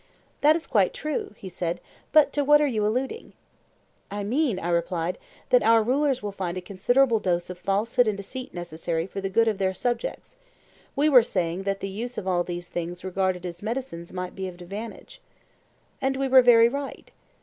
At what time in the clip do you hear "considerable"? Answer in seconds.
6.61-7.19